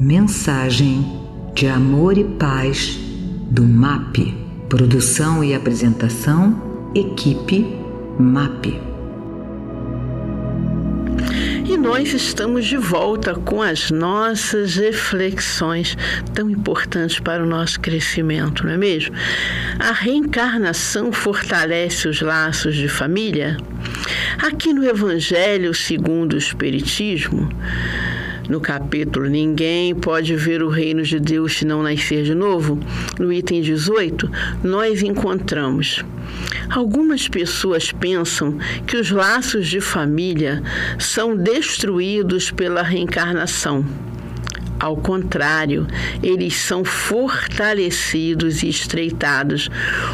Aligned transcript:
Mensagem 0.00 1.04
de 1.54 1.66
amor 1.66 2.16
e 2.16 2.24
paz 2.24 2.98
do 3.50 3.62
MAP. 3.62 4.34
Produção 4.66 5.44
e 5.44 5.54
apresentação, 5.54 6.90
equipe 6.94 7.66
MAP. 8.18 8.80
E 11.68 11.76
nós 11.76 12.14
estamos 12.14 12.64
de 12.64 12.78
volta 12.78 13.34
com 13.34 13.60
as 13.60 13.90
nossas 13.90 14.76
reflexões 14.76 15.94
tão 16.32 16.48
importantes 16.48 17.20
para 17.20 17.42
o 17.42 17.46
nosso 17.46 17.78
crescimento, 17.78 18.64
não 18.64 18.72
é 18.72 18.78
mesmo? 18.78 19.14
A 19.78 19.92
reencarnação 19.92 21.12
fortalece 21.12 22.08
os 22.08 22.22
laços 22.22 22.74
de 22.74 22.88
família? 22.88 23.58
Aqui 24.38 24.72
no 24.72 24.82
Evangelho 24.82 25.74
segundo 25.74 26.32
o 26.32 26.38
Espiritismo, 26.38 27.50
no 28.50 28.60
capítulo 28.60 29.28
Ninguém 29.28 29.94
pode 29.94 30.34
ver 30.34 30.60
o 30.62 30.68
reino 30.68 31.02
de 31.02 31.20
Deus 31.20 31.56
se 31.56 31.64
não 31.64 31.82
nascer 31.82 32.24
de 32.24 32.34
novo, 32.34 32.78
no 33.18 33.32
item 33.32 33.62
18, 33.62 34.28
nós 34.64 35.02
encontramos. 35.02 36.04
Algumas 36.68 37.28
pessoas 37.28 37.92
pensam 37.92 38.58
que 38.86 38.96
os 38.96 39.10
laços 39.10 39.68
de 39.68 39.80
família 39.80 40.62
são 40.98 41.36
destruídos 41.36 42.50
pela 42.50 42.82
reencarnação. 42.82 43.86
Ao 44.80 44.96
contrário, 44.96 45.86
eles 46.22 46.56
são 46.56 46.84
fortalecidos 46.84 48.62
e 48.62 48.68
estreitados. 48.68 49.68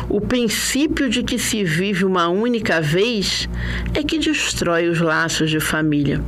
O 0.09 0.21
princípio 0.21 1.09
de 1.09 1.23
que 1.23 1.39
se 1.39 1.63
vive 1.63 2.05
uma 2.05 2.29
única 2.29 2.81
vez 2.81 3.49
é 3.95 4.03
que 4.03 4.19
destrói 4.19 4.89
os 4.89 5.01
laços 5.01 5.51
de 5.51 5.61
família. 5.61 6.21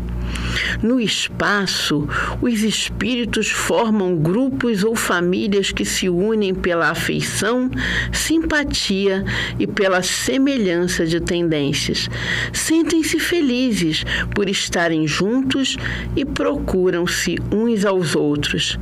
No 0.83 1.01
espaço, 1.01 2.09
os 2.41 2.63
espíritos 2.63 3.49
formam 3.51 4.17
grupos 4.17 4.85
ou 4.85 4.95
famílias 4.95 5.73
que 5.73 5.85
se 5.85 6.09
unem 6.09 6.55
pela 6.55 6.91
afeição, 6.91 7.71
simpatia 8.13 9.25
e 9.59 9.67
pela 9.67 10.03
semelhança 10.03 11.07
de 11.07 11.21
tendências. 11.21 12.09
Sentem-se 12.53 13.19
felizes 13.19 14.05
por 14.35 14.49
estarem 14.49 15.07
juntos 15.07 15.77
e 16.15 16.25
procuram-se 16.25 17.37
uns 17.53 17.85
aos 17.85 18.15
outros. 18.15 18.79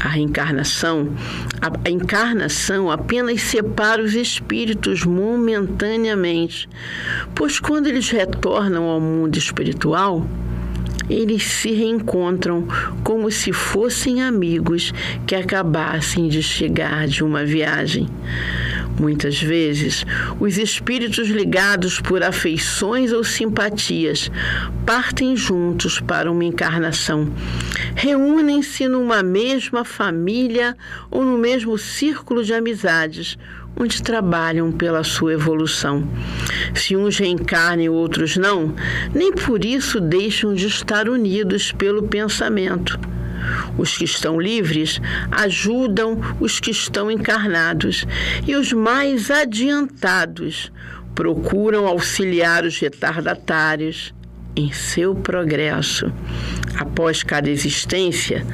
A 0.00 0.08
reencarnação, 0.08 1.12
a 1.60 1.90
encarnação 1.90 2.90
apenas 2.90 3.42
separa 3.42 4.02
os 4.02 4.14
espíritos 4.14 5.04
momentaneamente, 5.04 6.68
pois 7.34 7.60
quando 7.60 7.86
eles 7.86 8.10
retornam 8.10 8.84
ao 8.84 9.00
mundo 9.00 9.36
espiritual, 9.36 10.26
eles 11.12 11.42
se 11.42 11.72
reencontram 11.72 12.66
como 13.04 13.30
se 13.30 13.52
fossem 13.52 14.22
amigos 14.22 14.92
que 15.26 15.34
acabassem 15.34 16.28
de 16.28 16.42
chegar 16.42 17.06
de 17.06 17.22
uma 17.22 17.44
viagem. 17.44 18.08
Muitas 18.98 19.40
vezes, 19.40 20.04
os 20.38 20.58
espíritos 20.58 21.28
ligados 21.28 21.98
por 22.00 22.22
afeições 22.22 23.12
ou 23.12 23.24
simpatias 23.24 24.30
partem 24.86 25.34
juntos 25.36 25.98
para 25.98 26.30
uma 26.30 26.44
encarnação. 26.44 27.32
Reúnem-se 27.94 28.86
numa 28.88 29.22
mesma 29.22 29.84
família 29.84 30.76
ou 31.10 31.24
no 31.24 31.38
mesmo 31.38 31.76
círculo 31.78 32.44
de 32.44 32.52
amizades, 32.52 33.38
onde 33.76 34.02
trabalham 34.02 34.70
pela 34.70 35.02
sua 35.02 35.32
evolução. 35.32 36.08
Se 36.74 36.96
uns 36.96 37.18
reencarnam 37.18 37.84
e 37.84 37.88
outros 37.88 38.36
não, 38.36 38.74
nem 39.14 39.32
por 39.32 39.64
isso 39.64 40.00
deixam 40.00 40.54
de 40.54 40.66
estar 40.66 41.08
unidos 41.08 41.72
pelo 41.72 42.02
pensamento. 42.04 42.98
Os 43.76 43.96
que 43.96 44.04
estão 44.04 44.40
livres 44.40 45.00
ajudam 45.30 46.20
os 46.40 46.60
que 46.60 46.70
estão 46.70 47.10
encarnados, 47.10 48.06
e 48.46 48.54
os 48.54 48.72
mais 48.72 49.30
adiantados 49.30 50.70
procuram 51.14 51.86
auxiliar 51.86 52.64
os 52.64 52.78
retardatários 52.78 54.14
em 54.56 54.72
seu 54.72 55.14
progresso. 55.14 56.12
Após 56.78 57.22
cada 57.22 57.50
existência, 57.50 58.46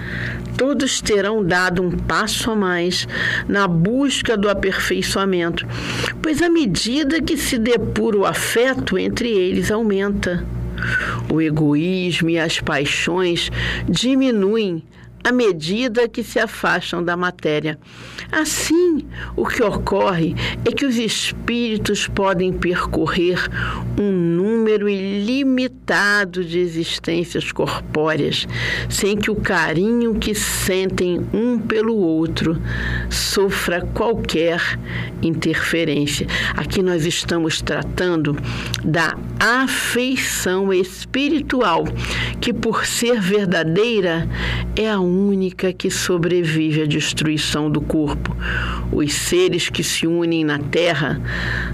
todos 0.56 1.00
terão 1.00 1.44
dado 1.44 1.82
um 1.82 1.91
passo 1.91 2.50
a 2.50 2.56
mais 2.56 3.06
na 3.48 3.66
busca 3.66 4.36
do 4.36 4.48
aperfeiçoamento, 4.48 5.66
pois 6.22 6.42
à 6.42 6.48
medida 6.48 7.20
que 7.20 7.36
se 7.36 7.59
depura 7.59 8.19
o 8.19 8.26
afeto 8.26 8.98
entre 8.98 9.28
eles 9.28 9.70
aumenta. 9.70 10.44
O 11.32 11.41
egoísmo 11.41 12.30
e 12.30 12.38
as 12.38 12.60
paixões 12.60 13.50
diminuem 13.88 14.84
à 15.22 15.32
medida 15.32 16.08
que 16.08 16.22
se 16.22 16.38
afastam 16.38 17.02
da 17.02 17.16
matéria. 17.16 17.78
Assim, 18.30 19.06
o 19.36 19.46
que 19.46 19.62
ocorre 19.62 20.34
é 20.64 20.70
que 20.70 20.84
os 20.84 20.96
espíritos 20.96 22.06
podem 22.06 22.52
percorrer 22.52 23.38
um 23.98 24.12
número 24.12 24.88
ilimitado 24.88 26.44
de 26.44 26.58
existências 26.58 27.52
corpóreas, 27.52 28.46
sem 28.88 29.16
que 29.16 29.30
o 29.30 29.36
carinho 29.36 30.14
que 30.14 30.34
sentem 30.34 31.20
um 31.32 31.58
pelo 31.58 31.96
outro 31.96 32.60
sofra 33.10 33.80
qualquer 33.94 34.60
interferência. 35.22 36.26
Aqui 36.54 36.82
nós 36.82 37.06
estamos 37.06 37.60
tratando 37.62 38.36
da 38.84 39.16
afeição 39.40 40.72
espiritual, 40.72 41.84
que 42.40 42.52
por 42.52 42.84
ser 42.86 43.20
verdadeira 43.20 44.28
é 44.76 44.90
a 44.90 45.00
única 45.08 45.72
que 45.72 45.91
sobrevive 45.91 46.82
à 46.82 46.86
destruição 46.86 47.70
do 47.70 47.80
corpo. 47.80 48.36
Os 48.92 49.12
seres 49.12 49.69
que 49.69 49.82
se 49.82 50.06
unem 50.06 50.44
na 50.44 50.58
Terra 50.58 51.20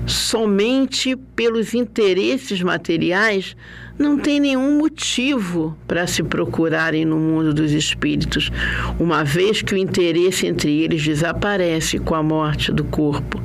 somente 0.06 1.17
pelos 1.17 1.75
interesses 1.75 2.62
materiais 2.62 3.56
não 3.97 4.19
tem 4.19 4.41
nenhum 4.41 4.78
motivo 4.78 5.77
para 5.87 6.06
se 6.06 6.22
procurarem 6.22 7.05
no 7.05 7.16
mundo 7.16 7.55
dos 7.55 7.71
espíritos, 7.71 8.50
uma 8.99 9.22
vez 9.22 9.62
que 9.62 9.72
o 9.72 9.77
interesse 9.77 10.47
entre 10.47 10.82
eles 10.82 11.03
desaparece 11.03 12.00
com 12.00 12.15
a 12.15 12.22
morte 12.22 12.72
do 12.72 12.82
corpo. 12.84 13.41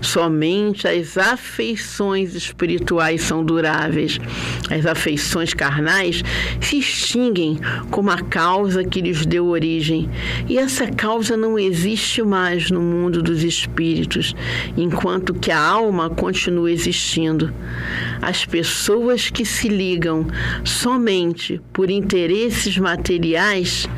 Somente 0.00 0.88
as 0.88 1.16
afeições 1.16 2.34
espirituais 2.34 3.22
são 3.22 3.44
duráveis. 3.44 4.18
As 4.68 4.86
afeições 4.86 5.54
carnais 5.54 6.22
se 6.60 6.78
extinguem 6.78 7.58
como 7.90 8.10
a 8.10 8.18
causa 8.18 8.82
que 8.82 9.00
lhes 9.00 9.24
deu 9.24 9.46
origem, 9.46 10.10
e 10.48 10.58
essa 10.58 10.88
causa 10.88 11.36
não 11.36 11.56
existe 11.56 12.22
mais 12.22 12.70
no 12.70 12.80
mundo 12.80 13.22
dos 13.22 13.44
espíritos, 13.44 14.34
enquanto 14.76 15.32
que 15.32 15.52
a 15.52 15.60
alma 15.60 16.10
continua 16.10 16.72
existindo. 16.72 17.52
As 18.20 18.44
pessoas 18.44 19.30
que 19.30 19.44
se 19.44 19.68
ligam 19.68 19.91
ligam 19.92 20.26
somente 20.64 21.60
por 21.72 21.90
interesses 21.90 22.78
materiais, 22.78 23.88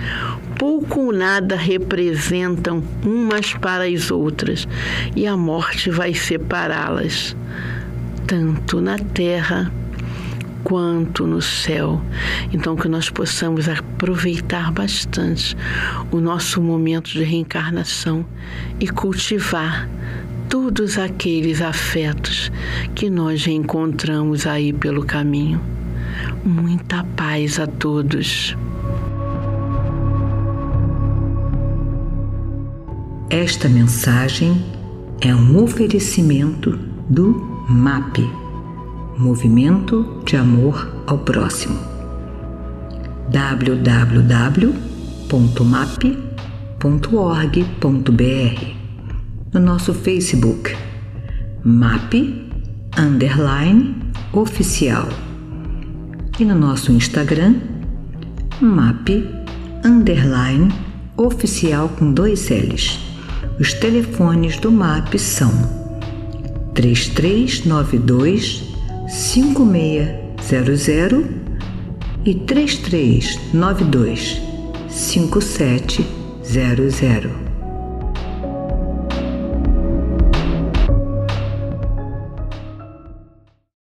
pouco 0.58 1.00
ou 1.00 1.12
nada 1.12 1.56
representam 1.56 2.82
umas 3.04 3.52
para 3.54 3.84
as 3.84 4.10
outras 4.10 4.66
e 5.14 5.26
a 5.26 5.36
morte 5.36 5.90
vai 5.90 6.12
separá-las, 6.12 7.36
tanto 8.26 8.80
na 8.80 8.98
terra 8.98 9.72
quanto 10.64 11.26
no 11.26 11.42
céu. 11.42 12.00
Então, 12.52 12.74
que 12.74 12.88
nós 12.88 13.10
possamos 13.10 13.68
aproveitar 13.68 14.72
bastante 14.72 15.56
o 16.10 16.20
nosso 16.20 16.60
momento 16.60 17.10
de 17.10 17.22
reencarnação 17.22 18.24
e 18.80 18.88
cultivar 18.88 19.88
todos 20.48 20.98
aqueles 20.98 21.60
afetos 21.60 22.50
que 22.94 23.10
nós 23.10 23.44
reencontramos 23.44 24.46
aí 24.46 24.72
pelo 24.72 25.04
caminho. 25.04 25.60
Muita 26.44 27.02
paz 27.16 27.58
a 27.58 27.66
todos. 27.66 28.54
Esta 33.30 33.66
mensagem 33.66 34.62
é 35.22 35.34
um 35.34 35.64
oferecimento 35.64 36.78
do 37.08 37.64
MAP 37.66 38.18
Movimento 39.16 40.22
de 40.26 40.36
Amor 40.36 41.04
ao 41.06 41.16
Próximo. 41.16 41.78
www.map.org.br 43.30 44.74
No 49.54 49.60
nosso 49.60 49.94
Facebook 49.94 50.76
MAP 51.64 52.14
Underline 52.98 53.96
Oficial 54.30 55.08
e 56.38 56.44
no 56.44 56.54
nosso 56.54 56.92
Instagram, 56.92 57.56
map 58.60 59.08
underline 59.84 60.72
oficial 61.16 61.88
com 61.88 62.12
dois 62.12 62.50
L's. 62.50 63.00
Os 63.60 63.72
telefones 63.72 64.58
do 64.58 64.72
MAP 64.72 65.16
são 65.18 65.52
3392 66.74 68.64
5600 69.08 71.24
e 72.24 72.34
3392 72.34 74.40
5700. 74.88 77.43